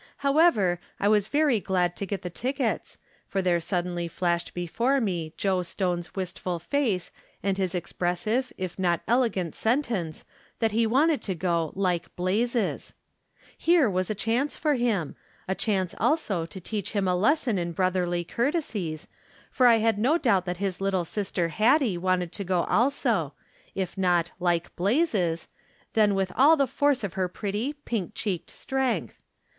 How 0.25 0.39
ever, 0.39 0.79
I 0.99 1.07
was 1.07 1.27
very 1.27 1.59
glad 1.59 1.95
to 1.97 2.07
get 2.07 2.23
the 2.23 2.31
tickets, 2.31 2.97
for 3.27 3.39
there 3.39 3.59
suddenly 3.59 4.07
flashed 4.07 4.55
before 4.55 4.99
me 4.99 5.35
Joe 5.37 5.61
Stone's 5.61 6.15
wistful 6.15 6.57
face 6.57 7.11
and 7.43 7.55
his 7.55 7.75
expressive, 7.75 8.51
if 8.57 8.79
not 8.79 9.01
elegant 9.07 9.53
sentence, 9.53 10.25
that 10.57 10.71
he 10.71 10.87
wanted 10.87 11.21
to 11.21 11.35
go 11.35 11.71
"like 11.75 12.15
blazes!" 12.15 12.95
Here 13.59 13.87
was 13.87 14.09
a 14.09 14.15
chance 14.15 14.55
for 14.57 14.73
him; 14.73 15.15
a 15.47 15.53
chance, 15.53 15.93
also, 15.99 16.47
to 16.47 16.59
teach 16.59 16.93
him 16.93 17.07
a 17.07 17.15
lesson 17.15 17.59
in 17.59 17.71
brotherly 17.71 18.23
courtesies, 18.23 19.07
for 19.51 19.67
I 19.67 19.75
had 19.77 19.99
no 19.99 20.17
doubt 20.17 20.45
that 20.45 20.57
his 20.57 20.81
little 20.81 21.05
sister 21.05 21.49
Hattie 21.49 21.95
wanted 21.99 22.31
to 22.31 22.43
go 22.43 22.63
also, 22.63 23.35
if 23.75 23.99
not" 23.99 24.31
like 24.49 24.75
blazes," 24.75 25.47
then 25.93 26.15
with 26.15 26.31
all 26.35 26.57
the 26.57 26.65
force 26.65 27.03
of 27.03 27.13
her 27.13 27.27
pretty, 27.27 27.73
pink 27.85 28.13
cheeked 28.15 28.49
strength. 28.49 29.21